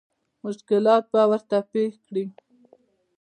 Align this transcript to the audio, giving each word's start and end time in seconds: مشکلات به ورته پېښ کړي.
مشکلات 0.43 1.03
به 1.11 1.21
ورته 1.31 1.57
پېښ 1.71 1.93
کړي. 2.07 2.25